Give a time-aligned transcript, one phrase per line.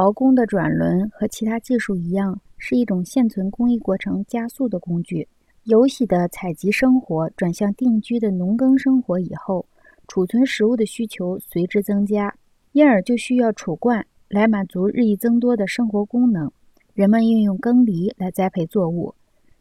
[0.00, 5.26] 陶工的转轮和其他技术一样，是一种现存工艺过程加速的工具。
[5.64, 9.66] 游喜的采集生活转向定居的农耕生活以后，
[10.06, 12.32] 储存食物的需求随之增加，
[12.70, 16.48] 因而就需要储罐来满足日益增多的生活功能。
[16.94, 19.12] 人们运用耕犁来栽培作物，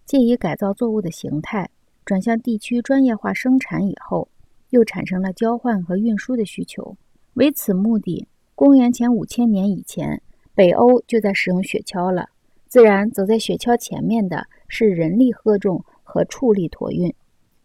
[0.06, 1.68] 借以改造作物的形态，
[2.06, 4.30] 转向地区专业化生产以后，
[4.70, 6.96] 又产生了交换和运输的需求。
[7.34, 10.22] 为此目的，公元前五千年以前，
[10.58, 12.28] 北欧就在使用雪橇了。
[12.68, 15.86] 自然，走在雪橇前面的是人力荷重。
[16.10, 17.14] 和畜力驮运，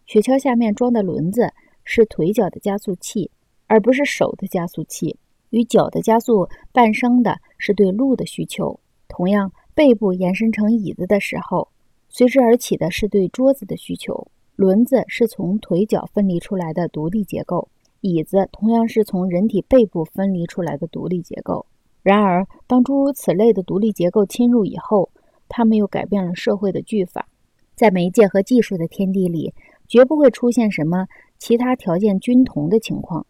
[0.05, 1.53] 雪橇下面装的轮子
[1.85, 3.31] 是腿脚的加速器，
[3.69, 5.17] 而不是手的加速器。
[5.51, 8.81] 与脚的加速伴生的是对路的需求。
[9.07, 11.69] 同样，背部延伸成椅子的时候，
[12.09, 14.27] 随之而起的是对桌子的需求。
[14.57, 17.69] 轮子是从腿脚分离出来的独立结构，
[18.01, 21.65] 椅子同样是从人体背部分离出来的独立结构。
[22.03, 25.11] 然而，当诸如此类的独立结构侵入以后，
[25.49, 27.29] 它们又改变了社会的句法。
[27.75, 29.55] 在媒介和技术的天地里，
[29.89, 31.07] 绝不会出现什么
[31.39, 33.27] 其他条件均同的情况。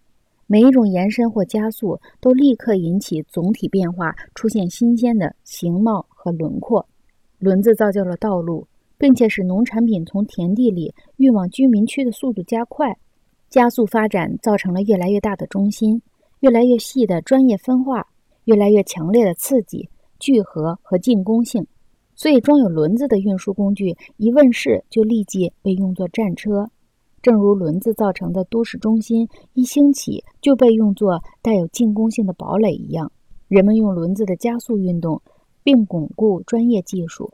[0.47, 6.87] 每一种延伸或加速都立刻引起总体变化，出现新鲜的形貌和轮廓。
[7.39, 8.67] 轮子造就了道路，
[8.99, 12.97] 并且使农产品从田地里运往居民区的速度加快。
[13.49, 16.01] 加速发展造成了越来越大的中心，
[16.41, 18.07] 越来越细的专业分化，
[18.45, 21.67] 越来越强烈的刺激、聚合和进攻性。
[22.15, 26.71] 所以，装有轮子的运输工具一问世，就立即被用作战车。
[27.21, 33.11] 正如轮子造成的都市中心一兴起就被用作带有进攻性的堡垒一样，
[33.49, 35.23] 人们用轮子的加速运动，
[35.63, 37.33] 并巩固专业技术。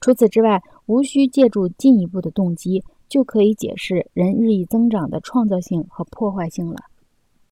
[0.00, 6.76] 除此之外，无需借助进一步的动机，就可以解释人日益增长的创造性和破坏性了。